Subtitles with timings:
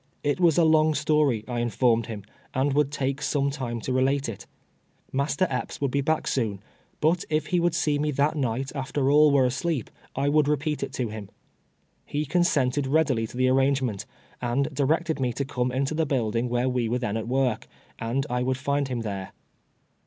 [0.23, 2.23] It was a long story, I informed him,
[2.55, 4.47] and would take some time to relate it.
[5.11, 6.59] Master Epps would be back soon,
[7.01, 10.81] but if he M'ould see me that night after all were asleej), I would repeat
[10.81, 11.29] it to him.
[12.03, 14.07] He consented readily to the ar rangement,
[14.41, 17.67] and directed me to come into the building where we were then at work,
[17.99, 19.33] and I would find him there.